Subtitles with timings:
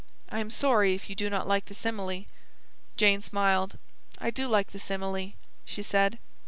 [0.29, 2.25] I am sorry if you do not like the simile."
[2.97, 3.77] Jane smiled.
[4.17, 6.17] "I do like the simile," she said.